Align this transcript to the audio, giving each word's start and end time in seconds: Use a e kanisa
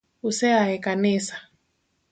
Use 0.27 0.47
a 0.59 0.63
e 0.75 0.77
kanisa 0.85 1.35